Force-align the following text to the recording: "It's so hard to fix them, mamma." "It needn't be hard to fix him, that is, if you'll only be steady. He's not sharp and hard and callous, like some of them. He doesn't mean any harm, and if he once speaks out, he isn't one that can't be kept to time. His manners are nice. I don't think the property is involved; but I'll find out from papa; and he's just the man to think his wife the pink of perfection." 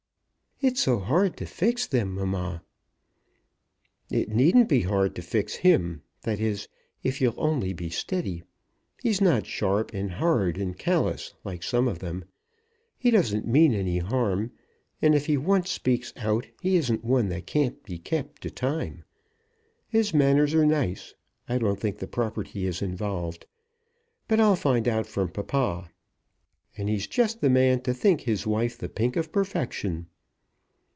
"It's 0.63 0.79
so 0.81 0.99
hard 0.99 1.37
to 1.37 1.47
fix 1.47 1.87
them, 1.87 2.13
mamma." 2.13 2.61
"It 4.11 4.29
needn't 4.29 4.69
be 4.69 4.81
hard 4.83 5.15
to 5.15 5.23
fix 5.23 5.55
him, 5.55 6.03
that 6.21 6.39
is, 6.39 6.67
if 7.01 7.19
you'll 7.19 7.33
only 7.37 7.73
be 7.73 7.89
steady. 7.89 8.43
He's 9.01 9.19
not 9.21 9.47
sharp 9.47 9.91
and 9.91 10.11
hard 10.11 10.59
and 10.59 10.77
callous, 10.77 11.33
like 11.43 11.63
some 11.63 11.87
of 11.87 11.97
them. 11.97 12.25
He 12.99 13.09
doesn't 13.09 13.47
mean 13.47 13.73
any 13.73 13.97
harm, 13.97 14.51
and 15.01 15.15
if 15.15 15.25
he 15.25 15.35
once 15.35 15.71
speaks 15.71 16.13
out, 16.17 16.45
he 16.61 16.75
isn't 16.75 17.03
one 17.03 17.29
that 17.29 17.47
can't 17.47 17.81
be 17.83 17.97
kept 17.97 18.43
to 18.43 18.51
time. 18.51 19.03
His 19.89 20.13
manners 20.13 20.53
are 20.53 20.63
nice. 20.67 21.15
I 21.49 21.57
don't 21.57 21.79
think 21.79 21.97
the 21.97 22.05
property 22.07 22.67
is 22.67 22.83
involved; 22.83 23.47
but 24.27 24.39
I'll 24.39 24.55
find 24.55 24.87
out 24.87 25.07
from 25.07 25.29
papa; 25.31 25.89
and 26.77 26.87
he's 26.87 27.07
just 27.07 27.41
the 27.41 27.49
man 27.49 27.81
to 27.81 27.95
think 27.95 28.21
his 28.21 28.45
wife 28.45 28.77
the 28.77 28.89
pink 28.89 29.15
of 29.15 29.31
perfection." 29.31 30.05